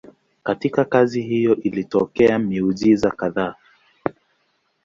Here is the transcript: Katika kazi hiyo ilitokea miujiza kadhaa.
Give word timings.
Katika 0.43 0.85
kazi 0.85 1.21
hiyo 1.21 1.55
ilitokea 1.55 2.39
miujiza 2.39 3.11
kadhaa. 3.11 3.55